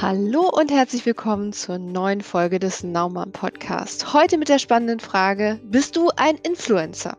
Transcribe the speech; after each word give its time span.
Hallo 0.00 0.50
und 0.50 0.72
herzlich 0.72 1.06
willkommen 1.06 1.52
zur 1.52 1.78
neuen 1.78 2.20
Folge 2.20 2.58
des 2.58 2.82
Naumann 2.82 3.30
Podcast. 3.30 4.12
Heute 4.12 4.38
mit 4.38 4.48
der 4.48 4.58
spannenden 4.58 4.98
Frage: 4.98 5.60
Bist 5.62 5.94
du 5.94 6.10
ein 6.16 6.36
Influencer? 6.38 7.16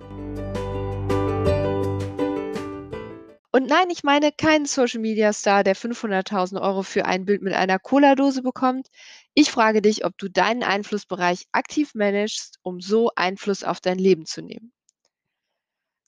Und 3.54 3.68
nein, 3.68 3.90
ich 3.90 4.04
meine 4.04 4.34
keinen 4.34 4.66
Social 4.66 5.00
Media 5.00 5.32
Star, 5.32 5.64
der 5.64 5.78
500.000 5.78 6.62
Euro 6.62 6.84
für 6.84 7.06
ein 7.06 7.24
Bild 7.24 7.42
mit 7.42 7.54
einer 7.54 7.80
Cola-Dose 7.80 8.42
bekommt. 8.42 8.90
Ich 9.34 9.52
frage 9.52 9.82
dich, 9.82 10.04
ob 10.04 10.18
du 10.18 10.28
deinen 10.30 10.62
Einflussbereich 10.62 11.46
aktiv 11.54 11.96
managst, 11.96 12.60
um 12.62 12.82
so 12.82 13.10
Einfluss 13.16 13.64
auf 13.64 13.80
dein 13.80 13.98
Leben 13.98 14.26
zu 14.26 14.42
nehmen. 14.42 14.74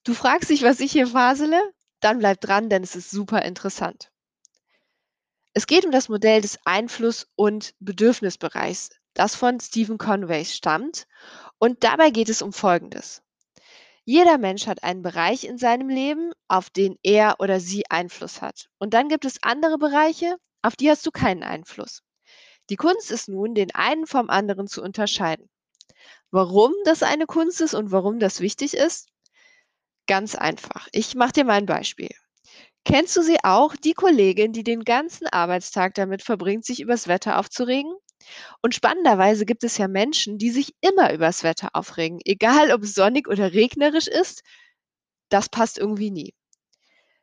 Du 0.03 0.13
fragst 0.13 0.49
dich, 0.49 0.63
was 0.63 0.81
ich 0.81 0.91
hier 0.91 1.07
fasele? 1.07 1.61
Dann 2.01 2.19
bleib 2.19 2.41
dran, 2.41 2.69
denn 2.69 2.83
es 2.83 2.97
ist 2.97 3.09
super 3.09 3.43
interessant. 3.43 4.11
Es 5.57 5.65
geht 5.65 5.85
um 5.85 5.91
das 5.91 6.07
Modell 6.07 6.41
des 6.41 6.59
Einfluss- 6.65 7.25
und 7.35 7.73
Bedürfnisbereichs, 7.79 8.91
das 9.15 9.33
von 9.33 9.59
Stephen 9.59 9.97
Conway 9.97 10.45
stammt. 10.45 11.07
Und 11.57 11.83
dabei 11.83 12.11
geht 12.11 12.29
es 12.29 12.43
um 12.43 12.53
Folgendes. 12.53 13.23
Jeder 14.05 14.37
Mensch 14.37 14.67
hat 14.67 14.83
einen 14.83 15.01
Bereich 15.01 15.45
in 15.45 15.57
seinem 15.57 15.89
Leben, 15.89 16.31
auf 16.47 16.69
den 16.69 16.99
er 17.01 17.37
oder 17.39 17.59
sie 17.59 17.89
Einfluss 17.89 18.39
hat. 18.39 18.69
Und 18.77 18.93
dann 18.93 19.09
gibt 19.09 19.25
es 19.25 19.41
andere 19.41 19.79
Bereiche, 19.79 20.37
auf 20.61 20.75
die 20.75 20.91
hast 20.91 21.03
du 21.07 21.09
keinen 21.09 21.41
Einfluss. 21.41 22.03
Die 22.69 22.75
Kunst 22.75 23.09
ist 23.09 23.27
nun, 23.27 23.55
den 23.55 23.73
einen 23.73 24.05
vom 24.05 24.29
anderen 24.29 24.67
zu 24.67 24.83
unterscheiden. 24.83 25.49
Warum 26.29 26.71
das 26.85 27.01
eine 27.01 27.25
Kunst 27.25 27.61
ist 27.61 27.73
und 27.73 27.89
warum 27.89 28.19
das 28.19 28.41
wichtig 28.41 28.75
ist? 28.75 29.09
Ganz 30.05 30.35
einfach. 30.35 30.87
Ich 30.91 31.15
mache 31.15 31.31
dir 31.31 31.45
mal 31.45 31.53
ein 31.53 31.65
Beispiel. 31.65 32.11
Kennst 32.87 33.17
du 33.17 33.21
sie 33.21 33.37
auch, 33.43 33.75
die 33.75 33.93
Kollegin, 33.93 34.53
die 34.53 34.63
den 34.63 34.83
ganzen 34.85 35.27
Arbeitstag 35.27 35.93
damit 35.93 36.23
verbringt, 36.23 36.65
sich 36.65 36.79
übers 36.79 37.07
Wetter 37.07 37.37
aufzuregen? 37.37 37.93
Und 38.61 38.75
spannenderweise 38.75 39.45
gibt 39.45 39.63
es 39.65 39.77
ja 39.77 39.87
Menschen, 39.89 40.37
die 40.37 40.51
sich 40.51 40.73
immer 40.81 41.13
übers 41.13 41.43
Wetter 41.43 41.69
aufregen, 41.73 42.19
egal 42.23 42.71
ob 42.71 42.83
es 42.83 42.95
sonnig 42.95 43.27
oder 43.27 43.53
regnerisch 43.53 44.07
ist. 44.07 44.41
Das 45.29 45.49
passt 45.49 45.77
irgendwie 45.77 46.11
nie. 46.11 46.33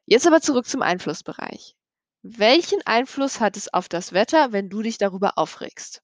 Jetzt 0.07 0.27
aber 0.27 0.43
zurück 0.43 0.67
zum 0.67 0.83
Einflussbereich. 0.83 1.77
Welchen 2.23 2.83
Einfluss 2.87 3.41
hat 3.41 3.57
es 3.57 3.73
auf 3.73 3.89
das 3.89 4.13
Wetter, 4.13 4.53
wenn 4.53 4.69
du 4.69 4.83
dich 4.83 4.99
darüber 4.99 5.39
aufregst? 5.39 6.03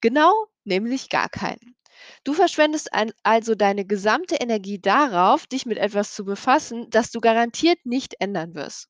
Genau, 0.00 0.48
nämlich 0.64 1.10
gar 1.10 1.28
keinen. 1.28 1.76
Du 2.24 2.34
verschwendest 2.34 2.90
also 3.22 3.54
deine 3.54 3.84
gesamte 3.84 4.36
Energie 4.36 4.80
darauf, 4.80 5.46
dich 5.46 5.66
mit 5.66 5.78
etwas 5.78 6.14
zu 6.14 6.24
befassen, 6.24 6.88
das 6.90 7.10
du 7.10 7.20
garantiert 7.20 7.84
nicht 7.84 8.14
ändern 8.20 8.54
wirst. 8.54 8.88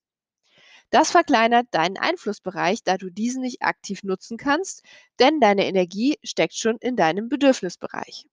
Das 0.91 1.11
verkleinert 1.11 1.67
deinen 1.73 1.99
Einflussbereich, 1.99 2.85
da 2.85 2.97
du 2.97 3.11
diesen 3.11 3.43
nicht 3.43 3.63
aktiv 3.63 4.03
nutzen 4.03 4.37
kannst, 4.37 4.83
denn 5.19 5.41
deine 5.41 5.67
Energie 5.67 6.19
steckt 6.23 6.55
schon 6.55 6.77
in 6.79 6.97
deinem 6.97 7.29
Bedürfnisbereich. 7.29 8.27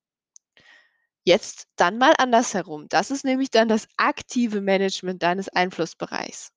Jetzt 1.24 1.68
dann 1.76 1.98
mal 1.98 2.14
andersherum. 2.18 2.88
Das 2.90 3.12
ist 3.12 3.26
nämlich 3.26 3.52
dann 3.52 3.68
das 3.68 3.88
aktive 3.98 4.62
Management 4.62 5.24
deines 5.24 5.50
Einflussbereichs. 5.50 6.52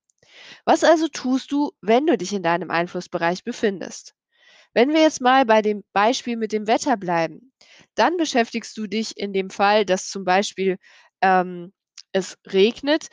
Was 0.65 0.85
also 0.85 1.09
tust 1.09 1.53
du, 1.53 1.73
wenn 1.81 2.07
du 2.07 2.19
dich 2.19 2.33
in 2.33 2.43
deinem 2.43 2.71
Einflussbereich 2.71 3.45
befindest? 3.45 4.15
Wenn 4.75 4.93
wir 4.93 5.03
jetzt 5.03 5.21
mal 5.21 5.47
bei 5.47 5.63
dem 5.63 5.85
Beispiel 5.93 6.37
mit 6.37 6.53
dem 6.53 6.67
Wetter 6.67 6.97
bleiben, 6.97 7.53
dann 7.99 8.17
beschäftigst 8.17 8.77
du 8.77 8.87
dich 8.87 9.17
in 9.19 9.33
dem 9.33 9.51
Fall, 9.51 9.85
dass 9.87 10.09
zum 10.09 10.25
Beispiel 10.25 10.79
ähm, 11.23 11.73
es 12.13 12.39
regnet, 12.47 13.09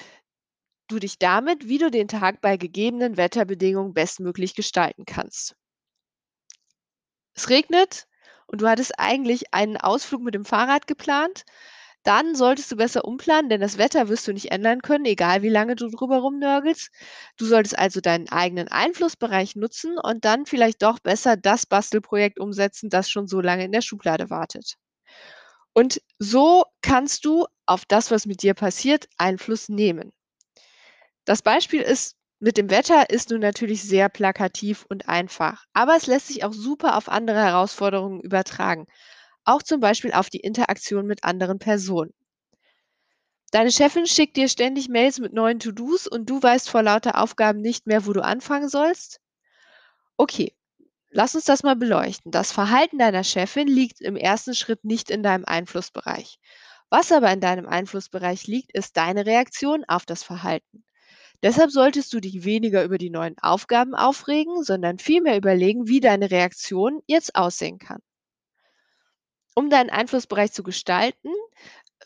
du 0.89 0.99
dich 0.99 1.17
damit, 1.19 1.67
wie 1.67 1.79
du 1.79 1.89
den 1.91 2.07
Tag 2.07 2.41
bei 2.41 2.57
gegebenen 2.57 3.17
Wetterbedingungen 3.17 3.93
bestmöglich 3.95 4.55
gestalten 4.55 5.05
kannst. 5.05 5.55
Es 7.33 7.49
regnet 7.49 8.07
und 8.47 8.61
du 8.61 8.69
hattest 8.69 8.97
eigentlich 8.97 9.53
einen 9.53 9.75
Ausflug 9.75 10.21
mit 10.21 10.33
dem 10.33 10.45
Fahrrad 10.45 10.87
geplant, 10.87 11.43
dann 12.03 12.35
solltest 12.35 12.71
du 12.71 12.77
besser 12.77 13.05
umplanen, 13.05 13.49
denn 13.49 13.61
das 13.61 13.77
Wetter 13.77 14.09
wirst 14.09 14.27
du 14.27 14.33
nicht 14.33 14.51
ändern 14.51 14.81
können, 14.81 15.05
egal 15.05 15.41
wie 15.43 15.49
lange 15.49 15.75
du 15.75 15.89
drüber 15.89 16.19
rumnörgelst. 16.19 16.89
Du 17.37 17.45
solltest 17.45 17.77
also 17.77 18.01
deinen 18.01 18.29
eigenen 18.29 18.69
Einflussbereich 18.69 19.55
nutzen 19.57 19.97
und 19.97 20.25
dann 20.25 20.45
vielleicht 20.45 20.81
doch 20.83 20.99
besser 20.99 21.37
das 21.37 21.65
Bastelprojekt 21.65 22.39
umsetzen, 22.39 22.89
das 22.89 23.09
schon 23.09 23.27
so 23.27 23.41
lange 23.41 23.65
in 23.65 23.73
der 23.73 23.81
Schublade 23.81 24.29
wartet. 24.29 24.77
Und 25.73 26.01
so 26.19 26.65
kannst 26.81 27.25
du 27.25 27.45
auf 27.65 27.85
das, 27.85 28.11
was 28.11 28.25
mit 28.25 28.41
dir 28.43 28.53
passiert, 28.53 29.07
Einfluss 29.17 29.69
nehmen. 29.69 30.13
Das 31.25 31.41
Beispiel 31.41 31.81
ist 31.81 32.15
mit 32.39 32.57
dem 32.57 32.69
Wetter 32.69 33.09
ist 33.09 33.31
nun 33.31 33.39
natürlich 33.39 33.81
sehr 33.83 34.07
plakativ 34.09 34.85
und 34.87 35.09
einfach, 35.09 35.65
aber 35.73 35.95
es 35.95 36.05
lässt 36.07 36.27
sich 36.27 36.43
auch 36.43 36.53
super 36.53 36.95
auf 36.95 37.09
andere 37.09 37.39
Herausforderungen 37.43 38.21
übertragen 38.21 38.85
auch 39.45 39.63
zum 39.63 39.79
Beispiel 39.79 40.13
auf 40.13 40.29
die 40.29 40.39
Interaktion 40.39 41.07
mit 41.07 41.23
anderen 41.23 41.59
Personen. 41.59 42.13
Deine 43.51 43.71
Chefin 43.71 44.07
schickt 44.07 44.35
dir 44.35 44.49
ständig 44.49 44.89
Mails 44.89 45.19
mit 45.19 45.31
neuen 45.31 45.59
To-Dos 45.59 46.05
und 46.05 46.29
du 46.29 46.43
weißt 46.43 46.69
vor 46.69 46.83
lauter 46.83 47.17
Aufgaben 47.21 47.61
nicht 47.61 47.87
mehr, 47.87 48.05
wo 48.05 48.13
du 48.13 48.21
anfangen 48.23 48.67
sollst? 48.67 49.21
Okay, 50.17 50.55
lass 51.11 51.35
uns 51.35 51.45
das 51.45 51.63
mal 51.63 51.75
beleuchten. 51.75 52.31
Das 52.31 52.51
Verhalten 52.51 52.97
deiner 52.97 53.23
Chefin 53.23 53.67
liegt 53.67 54.01
im 54.01 54.15
ersten 54.15 54.55
Schritt 54.55 54.83
nicht 54.83 55.09
in 55.11 55.23
deinem 55.23 55.45
Einflussbereich. 55.45 56.39
Was 56.89 57.11
aber 57.11 57.31
in 57.31 57.39
deinem 57.39 57.67
Einflussbereich 57.67 58.47
liegt, 58.47 58.71
ist 58.73 58.97
deine 58.97 59.25
Reaktion 59.25 59.85
auf 59.87 60.05
das 60.05 60.23
Verhalten. 60.23 60.83
Deshalb 61.43 61.71
solltest 61.71 62.13
du 62.13 62.19
dich 62.21 62.45
weniger 62.45 62.83
über 62.83 62.97
die 62.97 63.09
neuen 63.11 63.37
Aufgaben 63.39 63.95
aufregen, 63.95 64.63
sondern 64.63 64.99
vielmehr 64.99 65.37
überlegen, 65.37 65.87
wie 65.87 65.99
deine 66.01 66.31
Reaktion 66.31 67.01
jetzt 67.07 67.35
aussehen 67.35 67.79
kann. 67.79 68.01
Um 69.55 69.69
deinen 69.69 69.89
Einflussbereich 69.89 70.51
zu 70.51 70.61
gestalten, 70.61 71.29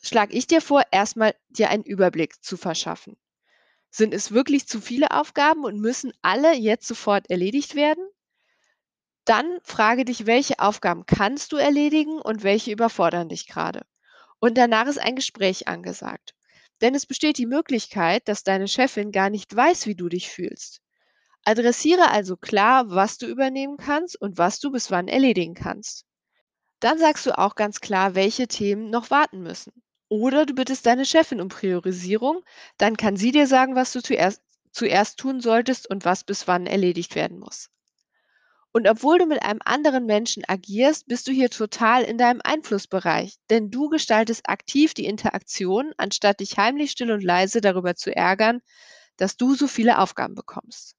schlage 0.01 0.35
ich 0.37 0.47
dir 0.47 0.61
vor, 0.61 0.83
erstmal 0.91 1.35
dir 1.49 1.69
einen 1.69 1.83
Überblick 1.83 2.43
zu 2.43 2.57
verschaffen. 2.57 3.17
Sind 3.89 4.13
es 4.13 4.31
wirklich 4.31 4.67
zu 4.67 4.81
viele 4.81 5.11
Aufgaben 5.11 5.63
und 5.65 5.79
müssen 5.81 6.13
alle 6.21 6.55
jetzt 6.55 6.87
sofort 6.87 7.29
erledigt 7.29 7.75
werden? 7.75 8.05
Dann 9.25 9.59
frage 9.63 10.05
dich, 10.05 10.25
welche 10.25 10.59
Aufgaben 10.59 11.05
kannst 11.05 11.51
du 11.51 11.57
erledigen 11.57 12.21
und 12.21 12.43
welche 12.43 12.71
überfordern 12.71 13.29
dich 13.29 13.47
gerade. 13.47 13.85
Und 14.39 14.57
danach 14.57 14.87
ist 14.87 14.99
ein 14.99 15.15
Gespräch 15.15 15.67
angesagt. 15.67 16.33
Denn 16.81 16.95
es 16.95 17.05
besteht 17.05 17.37
die 17.37 17.45
Möglichkeit, 17.45 18.27
dass 18.27 18.43
deine 18.43 18.67
Chefin 18.67 19.11
gar 19.11 19.29
nicht 19.29 19.55
weiß, 19.55 19.85
wie 19.87 19.95
du 19.95 20.09
dich 20.09 20.29
fühlst. 20.31 20.81
Adressiere 21.45 22.09
also 22.11 22.37
klar, 22.37 22.89
was 22.89 23.17
du 23.17 23.27
übernehmen 23.27 23.77
kannst 23.77 24.19
und 24.21 24.37
was 24.37 24.59
du 24.59 24.71
bis 24.71 24.91
wann 24.91 25.07
erledigen 25.07 25.55
kannst. 25.55 26.05
Dann 26.79 26.97
sagst 26.99 27.25
du 27.25 27.37
auch 27.37 27.55
ganz 27.55 27.81
klar, 27.81 28.15
welche 28.15 28.47
Themen 28.47 28.89
noch 28.89 29.11
warten 29.11 29.41
müssen. 29.41 29.73
Oder 30.09 30.45
du 30.45 30.53
bittest 30.55 30.85
deine 30.85 31.05
Chefin 31.05 31.41
um 31.41 31.49
Priorisierung, 31.49 32.43
dann 32.77 32.97
kann 32.97 33.17
sie 33.17 33.31
dir 33.31 33.47
sagen, 33.47 33.75
was 33.75 33.91
du 33.93 34.01
zuerst, 34.01 34.41
zuerst 34.71 35.19
tun 35.19 35.41
solltest 35.41 35.89
und 35.89 36.05
was 36.05 36.23
bis 36.23 36.47
wann 36.47 36.67
erledigt 36.67 37.15
werden 37.15 37.39
muss. 37.39 37.69
Und 38.75 38.89
obwohl 38.89 39.19
du 39.19 39.25
mit 39.25 39.41
einem 39.41 39.61
anderen 39.63 40.05
Menschen 40.05 40.43
agierst, 40.45 41.07
bist 41.07 41.29
du 41.29 41.31
hier 41.31 41.49
total 41.49 42.03
in 42.03 42.17
deinem 42.17 42.41
Einflussbereich, 42.43 43.37
denn 43.49 43.71
du 43.71 43.87
gestaltest 43.87 44.49
aktiv 44.49 44.93
die 44.93 45.05
Interaktion, 45.05 45.93
anstatt 45.95 46.41
dich 46.41 46.57
heimlich 46.57 46.91
still 46.91 47.13
und 47.13 47.23
leise 47.23 47.61
darüber 47.61 47.95
zu 47.95 48.13
ärgern, 48.13 48.59
dass 49.15 49.37
du 49.37 49.55
so 49.55 49.67
viele 49.67 49.99
Aufgaben 49.99 50.35
bekommst. 50.35 50.97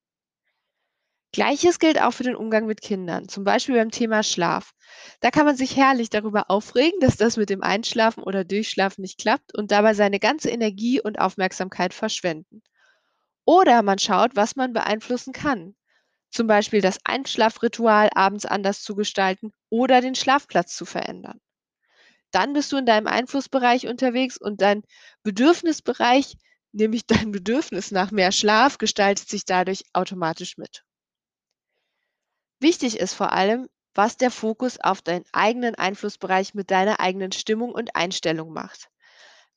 Gleiches 1.32 1.78
gilt 1.78 2.00
auch 2.00 2.12
für 2.12 2.22
den 2.22 2.34
Umgang 2.34 2.64
mit 2.64 2.80
Kindern, 2.80 3.28
zum 3.28 3.44
Beispiel 3.44 3.74
beim 3.74 3.90
Thema 3.90 4.22
Schlaf. 4.22 4.72
Da 5.20 5.30
kann 5.30 5.44
man 5.44 5.58
sich 5.58 5.76
herrlich 5.76 6.08
darüber 6.08 6.50
aufregen, 6.50 6.98
dass 7.00 7.18
das 7.18 7.36
mit 7.36 7.50
dem 7.50 7.62
Einschlafen 7.62 8.22
oder 8.22 8.44
Durchschlafen 8.44 9.02
nicht 9.02 9.18
klappt 9.18 9.54
und 9.54 9.70
dabei 9.70 9.92
seine 9.92 10.18
ganze 10.18 10.48
Energie 10.48 11.02
und 11.02 11.20
Aufmerksamkeit 11.20 11.92
verschwenden. 11.92 12.62
Oder 13.44 13.82
man 13.82 13.98
schaut, 13.98 14.34
was 14.34 14.56
man 14.56 14.72
beeinflussen 14.72 15.34
kann. 15.34 15.76
Zum 16.30 16.46
Beispiel 16.46 16.80
das 16.80 16.98
Einschlafritual 17.04 18.10
abends 18.14 18.44
anders 18.44 18.82
zu 18.82 18.94
gestalten 18.94 19.52
oder 19.70 20.00
den 20.00 20.14
Schlafplatz 20.14 20.76
zu 20.76 20.84
verändern. 20.84 21.40
Dann 22.30 22.52
bist 22.52 22.72
du 22.72 22.76
in 22.76 22.86
deinem 22.86 23.06
Einflussbereich 23.06 23.86
unterwegs 23.86 24.36
und 24.36 24.60
dein 24.60 24.82
Bedürfnisbereich, 25.22 26.36
nämlich 26.72 27.06
dein 27.06 27.32
Bedürfnis 27.32 27.90
nach 27.90 28.10
mehr 28.10 28.32
Schlaf, 28.32 28.78
gestaltet 28.78 29.28
sich 29.28 29.44
dadurch 29.44 29.84
automatisch 29.92 30.58
mit. 30.58 30.84
Wichtig 32.60 32.98
ist 32.98 33.14
vor 33.14 33.32
allem, 33.32 33.68
was 33.94 34.16
der 34.16 34.30
Fokus 34.30 34.78
auf 34.78 35.00
deinen 35.02 35.24
eigenen 35.32 35.74
Einflussbereich 35.74 36.54
mit 36.54 36.70
deiner 36.70 37.00
eigenen 37.00 37.32
Stimmung 37.32 37.72
und 37.72 37.96
Einstellung 37.96 38.52
macht. 38.52 38.90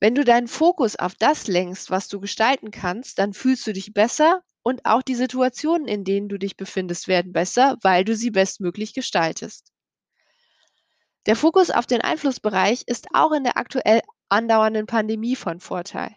Wenn 0.00 0.14
du 0.14 0.24
deinen 0.24 0.48
Fokus 0.48 0.96
auf 0.96 1.14
das 1.14 1.46
lenkst, 1.46 1.90
was 1.90 2.08
du 2.08 2.20
gestalten 2.20 2.70
kannst, 2.70 3.18
dann 3.18 3.34
fühlst 3.34 3.66
du 3.66 3.74
dich 3.74 3.92
besser 3.92 4.42
und 4.62 4.84
auch 4.84 5.02
die 5.02 5.14
Situationen, 5.14 5.88
in 5.88 6.04
denen 6.04 6.28
du 6.28 6.38
dich 6.38 6.56
befindest, 6.56 7.08
werden 7.08 7.32
besser, 7.32 7.76
weil 7.82 8.04
du 8.04 8.14
sie 8.14 8.30
bestmöglich 8.30 8.92
gestaltest. 8.94 9.72
Der 11.26 11.36
Fokus 11.36 11.70
auf 11.70 11.86
den 11.86 12.00
Einflussbereich 12.00 12.84
ist 12.86 13.08
auch 13.12 13.32
in 13.32 13.44
der 13.44 13.56
aktuell 13.56 14.00
andauernden 14.28 14.86
Pandemie 14.86 15.36
von 15.36 15.60
Vorteil. 15.60 16.16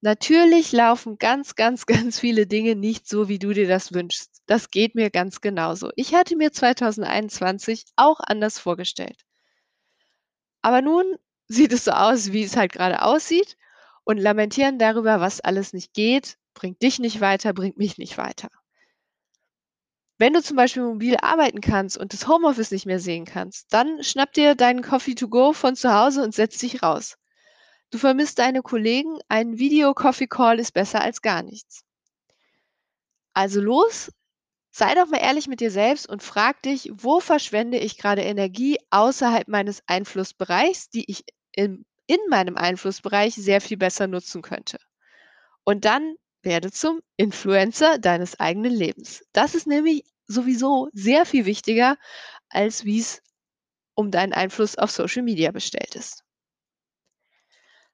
Natürlich 0.00 0.70
laufen 0.72 1.18
ganz, 1.18 1.56
ganz, 1.56 1.86
ganz 1.86 2.20
viele 2.20 2.46
Dinge 2.46 2.76
nicht 2.76 3.08
so, 3.08 3.28
wie 3.28 3.38
du 3.38 3.52
dir 3.52 3.68
das 3.68 3.92
wünschst. 3.92 4.42
das 4.46 4.70
geht 4.70 4.94
mir 4.94 5.10
ganz 5.10 5.40
genauso. 5.40 5.90
Ich 5.96 6.14
hatte 6.14 6.36
mir 6.36 6.52
2021 6.52 7.84
auch 7.96 8.20
anders 8.20 8.58
vorgestellt. 8.58 9.22
Aber 10.62 10.82
nun 10.82 11.04
sieht 11.48 11.72
es 11.72 11.84
so 11.84 11.92
aus, 11.92 12.32
wie 12.32 12.44
es 12.44 12.56
halt 12.56 12.72
gerade 12.72 13.02
aussieht 13.02 13.56
und 14.08 14.16
lamentieren 14.16 14.78
darüber, 14.78 15.20
was 15.20 15.42
alles 15.42 15.74
nicht 15.74 15.92
geht, 15.92 16.38
bringt 16.54 16.80
dich 16.80 16.98
nicht 16.98 17.20
weiter, 17.20 17.52
bringt 17.52 17.76
mich 17.76 17.98
nicht 17.98 18.16
weiter. 18.16 18.48
Wenn 20.16 20.32
du 20.32 20.42
zum 20.42 20.56
Beispiel 20.56 20.82
mobil 20.82 21.18
arbeiten 21.20 21.60
kannst 21.60 21.98
und 21.98 22.14
das 22.14 22.26
Homeoffice 22.26 22.70
nicht 22.70 22.86
mehr 22.86 23.00
sehen 23.00 23.26
kannst, 23.26 23.70
dann 23.70 24.02
schnapp 24.02 24.32
dir 24.32 24.54
deinen 24.54 24.80
Coffee 24.80 25.14
to 25.14 25.28
go 25.28 25.52
von 25.52 25.76
zu 25.76 25.92
Hause 25.92 26.22
und 26.22 26.34
setz 26.34 26.56
dich 26.56 26.82
raus. 26.82 27.18
Du 27.90 27.98
vermisst 27.98 28.38
deine 28.38 28.62
Kollegen, 28.62 29.18
ein 29.28 29.58
Video-Coffee-Call 29.58 30.58
ist 30.58 30.72
besser 30.72 31.02
als 31.02 31.20
gar 31.20 31.42
nichts. 31.42 31.84
Also 33.34 33.60
los, 33.60 34.10
sei 34.70 34.94
doch 34.94 35.08
mal 35.08 35.20
ehrlich 35.20 35.48
mit 35.48 35.60
dir 35.60 35.70
selbst 35.70 36.08
und 36.08 36.22
frag 36.22 36.62
dich, 36.62 36.90
wo 36.94 37.20
verschwende 37.20 37.76
ich 37.76 37.98
gerade 37.98 38.22
Energie 38.22 38.78
außerhalb 38.88 39.48
meines 39.48 39.82
Einflussbereichs, 39.86 40.88
die 40.88 41.04
ich 41.10 41.24
in, 41.52 41.84
in 42.08 42.18
meinem 42.28 42.56
Einflussbereich 42.56 43.36
sehr 43.36 43.60
viel 43.60 43.76
besser 43.76 44.08
nutzen 44.08 44.42
könnte. 44.42 44.78
Und 45.64 45.84
dann 45.84 46.16
werde 46.42 46.72
zum 46.72 47.00
Influencer 47.16 47.98
deines 47.98 48.40
eigenen 48.40 48.72
Lebens. 48.72 49.24
Das 49.32 49.54
ist 49.54 49.68
nämlich 49.68 50.04
sowieso 50.26 50.88
sehr 50.92 51.26
viel 51.26 51.46
wichtiger, 51.46 51.96
als 52.48 52.84
wie 52.84 52.98
es 52.98 53.22
um 53.94 54.10
deinen 54.10 54.32
Einfluss 54.32 54.76
auf 54.76 54.90
Social 54.90 55.22
Media 55.22 55.52
bestellt 55.52 55.94
ist. 55.94 56.24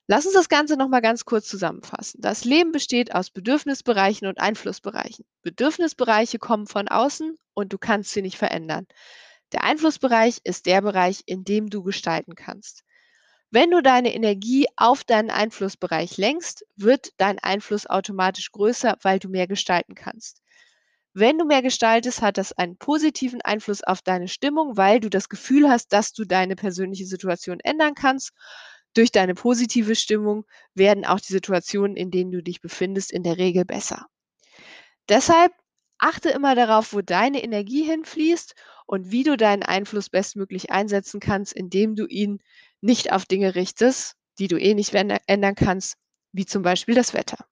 Lass 0.07 0.27
uns 0.27 0.35
das 0.35 0.51
Ganze 0.51 0.77
nochmal 0.77 1.01
ganz 1.01 1.25
kurz 1.25 1.49
zusammenfassen. 1.49 2.21
Das 2.21 2.45
Leben 2.45 2.73
besteht 2.73 3.15
aus 3.15 3.31
Bedürfnisbereichen 3.31 4.29
und 4.29 4.39
Einflussbereichen. 4.39 5.25
Bedürfnisbereiche 5.43 6.39
kommen 6.39 6.67
von 6.67 6.89
außen 6.89 7.37
und 7.55 7.73
du 7.73 7.79
kannst 7.79 8.13
sie 8.13 8.21
nicht 8.21 8.37
verändern. 8.37 8.87
Der 9.53 9.65
Einflussbereich 9.65 10.41
ist 10.45 10.67
der 10.67 10.83
Bereich, 10.83 11.23
in 11.27 11.45
dem 11.45 11.71
du 11.71 11.83
gestalten 11.83 12.35
kannst. 12.35 12.85
Wenn 13.55 13.71
du 13.71 13.83
deine 13.83 14.13
Energie 14.13 14.67
auf 14.75 15.05
deinen 15.05 15.31
Einflussbereich 15.31 16.17
lenkst, 16.17 16.67
wird 16.75 17.13
dein 17.19 17.39
Einfluss 17.39 17.87
automatisch 17.87 18.51
größer, 18.51 18.97
weil 19.03 19.21
du 19.21 19.29
mehr 19.29 19.47
gestalten 19.47 19.95
kannst. 19.95 20.43
Wenn 21.13 21.39
du 21.39 21.45
mehr 21.45 21.63
gestaltest, 21.63 22.21
hat 22.21 22.37
das 22.37 22.51
einen 22.53 22.77
positiven 22.77 23.43
Einfluss 23.43 23.85
auf 23.85 24.03
deine 24.03 24.27
Stimmung, 24.27 24.77
weil 24.77 24.99
du 24.99 25.09
das 25.09 25.29
Gefühl 25.29 25.69
hast, 25.69 25.93
dass 25.93 26.13
du 26.13 26.25
deine 26.25 26.57
persönliche 26.57 27.07
Situation 27.07 27.61
ändern 27.61 27.95
kannst. 27.95 28.33
Durch 28.93 29.13
deine 29.13 29.35
positive 29.35 29.95
Stimmung 29.95 30.47
werden 30.75 31.05
auch 31.05 31.21
die 31.21 31.33
Situationen, 31.33 31.97
in 31.97 32.11
denen 32.11 32.33
du 32.33 32.43
dich 32.43 32.61
befindest, 32.61 33.13
in 33.13 33.23
der 33.23 33.39
Regel 33.39 33.65
besser. 33.65 34.09
Deshalb 35.09 35.53
achte 35.99 36.31
immer 36.31 36.57
darauf, 36.57 36.93
wo 36.93 37.03
deine 37.03 37.45
Energie 37.45 37.85
hinfließt 37.85 38.57
und 38.87 39.11
wie 39.11 39.23
du 39.23 39.37
deinen 39.37 39.63
Einfluss 39.63 40.11
bestmöglich 40.11 40.71
einsetzen 40.71 41.21
kannst, 41.21 41.53
indem 41.53 41.97
du 41.97 42.07
ihn 42.07 42.41
nicht 42.81 43.13
auf 43.13 43.25
Dinge 43.25 43.55
richtest, 43.55 44.17
die 44.39 44.49
du 44.49 44.59
eh 44.59 44.75
nicht 44.75 44.95
ändern 44.95 45.55
kannst, 45.55 45.97
wie 46.33 46.47
zum 46.47 46.63
Beispiel 46.63 46.95
das 46.95 47.15
Wetter. 47.15 47.47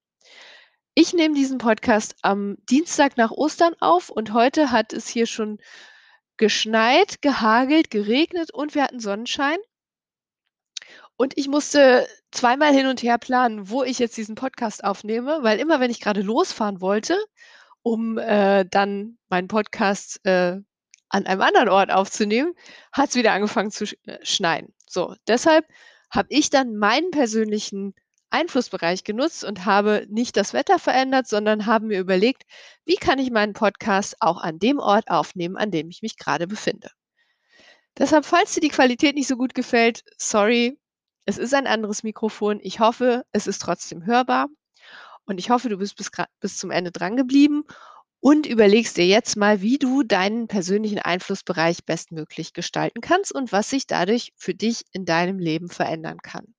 Ich 0.95 1.15
nehme 1.15 1.35
diesen 1.35 1.59
Podcast 1.59 2.17
am 2.21 2.57
Dienstag 2.69 3.17
nach 3.17 3.31
Ostern 3.31 3.75
auf 3.81 4.11
und 4.11 4.35
heute 4.35 4.71
hat 4.71 4.93
es 4.93 5.09
hier 5.09 5.27
schon 5.27 5.59
geschneit, 6.37 7.23
gehagelt, 7.23 7.91
geregnet 7.91 8.53
und 8.53 8.75
wir 8.75 8.83
hatten 8.83 9.01
Sonnenschein. 9.01 9.59
Und 11.17 11.35
ich 11.37 11.49
musste 11.49 12.07
zweimal 12.31 12.75
hin 12.75 12.87
und 12.87 13.03
her 13.03 13.17
planen, 13.17 13.71
wo 13.71 13.85
ich 13.85 13.99
jetzt 13.99 14.17
diesen 14.17 14.35
Podcast 14.35 14.85
aufnehme, 14.85 15.39
weil 15.43 15.61
immer, 15.61 15.81
wenn 15.81 15.91
ich 15.91 16.01
gerade 16.01 16.21
losfahren 16.21 16.81
wollte, 16.81 17.17
um 17.83 18.19
äh, 18.19 18.65
dann 18.69 19.19
meinen 19.29 19.49
Podcast 19.49 20.21
äh, 20.27 20.61
an 21.13 21.27
einem 21.27 21.43
anderen 21.43 21.69
Ort 21.69 21.93
aufzunehmen, 21.93 22.55
hat 22.91 23.11
es 23.11 23.15
wieder 23.15 23.33
angefangen 23.33 23.71
zu 23.71 23.85
äh, 23.85 24.19
schneien. 24.23 24.75
So, 24.89 25.15
deshalb 25.29 25.67
habe 26.11 26.29
ich 26.31 26.51
dann 26.51 26.77
meinen 26.77 27.11
persönlichen 27.11 27.95
Einflussbereich 28.31 29.05
genutzt 29.05 29.45
und 29.45 29.67
habe 29.67 30.07
nicht 30.09 30.37
das 30.39 30.55
Wetter 30.55 30.79
verändert, 30.79 31.29
sondern 31.29 31.67
habe 31.67 31.87
mir 31.87 32.01
überlegt, 32.01 32.45
wie 32.87 32.97
kann 32.97 33.19
ich 33.19 33.31
meinen 33.31 33.53
Podcast 33.53 34.17
auch 34.21 34.43
an 34.43 34.59
dem 34.59 34.79
Ort 34.79 35.09
aufnehmen, 35.09 35.57
an 35.59 35.71
dem 35.71 35.91
ich 35.91 36.01
mich 36.01 36.17
gerade 36.17 36.47
befinde. 36.47 36.91
Deshalb, 37.99 38.25
falls 38.25 38.55
dir 38.55 38.61
die 38.61 38.71
Qualität 38.71 39.15
nicht 39.15 39.29
so 39.29 39.37
gut 39.37 39.55
gefällt, 39.55 40.03
sorry, 40.17 40.79
es 41.27 41.37
ist 41.37 41.53
ein 41.53 41.67
anderes 41.67 42.03
Mikrofon. 42.03 42.59
Ich 42.63 42.81
hoffe, 42.81 43.25
es 43.33 43.47
ist 43.47 43.61
trotzdem 43.61 44.07
hörbar 44.07 44.49
und 45.27 45.39
ich 45.39 45.51
hoffe, 45.51 45.69
du 45.69 45.77
bist 45.77 45.97
bis, 45.97 46.11
bis 46.41 46.57
zum 46.57 46.71
Ende 46.71 46.91
dran 46.91 47.17
geblieben 47.17 47.65
und 48.23 48.47
überlegst 48.47 48.97
dir 48.97 49.07
jetzt 49.07 49.37
mal, 49.37 49.63
wie 49.63 49.79
du 49.79 50.05
deinen 50.05 50.47
persönlichen 50.47 51.01
Einflussbereich 51.01 51.85
bestmöglich 51.85 52.53
gestalten 52.53 53.01
kannst 53.01 53.35
und 53.35 53.51
was 53.51 53.69
sich 53.69 53.89
dadurch 53.89 54.33
für 54.37 54.55
dich 54.55 54.85
in 54.93 55.05
deinem 55.05 55.41
Leben 55.41 55.69
verändern 55.69 56.19
kann. 56.23 56.55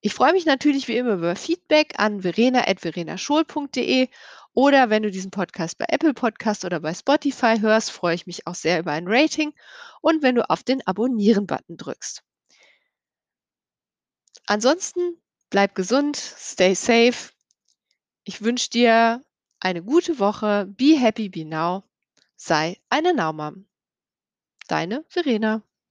Ich 0.00 0.12
freue 0.12 0.32
mich 0.32 0.44
natürlich 0.44 0.88
wie 0.88 0.96
immer 0.96 1.14
über 1.14 1.36
Feedback 1.36 1.92
an 1.98 2.22
verena.verenaschol.de 2.22 4.08
oder 4.54 4.90
wenn 4.90 5.04
du 5.04 5.10
diesen 5.12 5.30
Podcast 5.30 5.78
bei 5.78 5.84
Apple 5.88 6.14
Podcast 6.14 6.64
oder 6.64 6.80
bei 6.80 6.92
Spotify 6.92 7.60
hörst, 7.60 7.92
freue 7.92 8.16
ich 8.16 8.26
mich 8.26 8.48
auch 8.48 8.56
sehr 8.56 8.80
über 8.80 8.90
ein 8.90 9.06
Rating 9.06 9.52
und 10.00 10.20
wenn 10.20 10.34
du 10.34 10.50
auf 10.50 10.64
den 10.64 10.84
Abonnieren-Button 10.84 11.76
drückst. 11.76 12.24
Ansonsten 14.46 15.22
bleib 15.48 15.76
gesund, 15.76 16.16
stay 16.16 16.74
safe. 16.74 17.30
Ich 18.24 18.42
wünsche 18.42 18.68
dir 18.70 19.22
eine 19.60 19.82
gute 19.82 20.18
Woche. 20.18 20.66
Be 20.76 20.98
happy, 20.98 21.28
be 21.28 21.44
now. 21.44 21.84
Sei 22.36 22.78
eine 22.88 23.14
Naumam. 23.14 23.66
Deine 24.68 25.04
Verena. 25.08 25.62